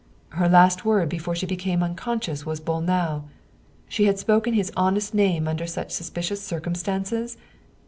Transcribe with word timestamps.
"Her 0.29 0.49
last 0.49 0.83
word 0.83 1.09
before 1.09 1.35
she 1.35 1.45
became 1.45 1.83
unconscious 1.83 2.43
was 2.43 2.59
Bolnaul 2.59 3.25
She 3.87 4.05
had 4.05 4.17
spoken 4.17 4.55
his 4.55 4.71
honest 4.75 5.13
name 5.13 5.47
under 5.47 5.67
such 5.67 5.91
suspicious 5.91 6.41
cir 6.41 6.59
cumstances?" 6.59 7.37